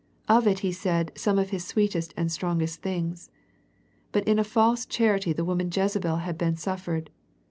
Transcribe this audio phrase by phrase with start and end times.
[0.27, 3.29] Of it He said some of His sweetest and strongest things.
[4.11, 7.11] But in a false charity the woman Jezebel had been suffered.